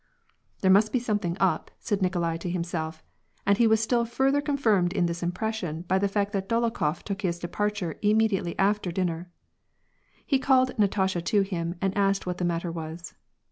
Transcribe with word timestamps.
"There 0.61 0.71
must 0.71 0.91
be 0.91 0.97
something 0.97 1.35
up^" 1.35 1.67
said 1.77 2.01
Nikolai 2.01 2.37
to 2.37 2.49
himself, 2.49 3.03
and 3.45 3.59
he 3.59 3.67
was 3.67 3.79
still 3.83 4.03
further 4.03 4.41
confirmed 4.41 4.93
in 4.93 5.05
this 5.05 5.21
impression 5.21 5.83
by 5.83 5.99
the 5.99 6.07
fact 6.07 6.33
that 6.33 6.49
Dolokhof 6.49 7.03
took 7.03 7.21
his 7.21 7.37
departure 7.37 7.99
immediately 8.01 8.57
after 8.57 8.91
dinner 8.91 9.29
He 10.25 10.39
called 10.39 10.71
Natasha 10.79 11.21
to 11.21 11.41
him, 11.43 11.75
and 11.83 11.95
asked 11.95 12.25
what 12.25 12.39
the 12.39 12.45
matter 12.45 12.71
was. 12.71 13.13